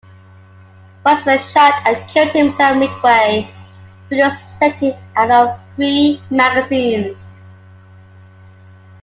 [1.05, 3.47] Ratzmann shot and killed himself midway
[4.07, 7.19] through the second out of three magazines.